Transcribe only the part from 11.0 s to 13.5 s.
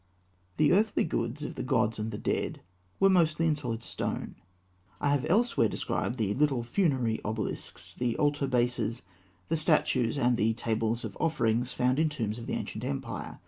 of offerings found in tombs of the ancient empire.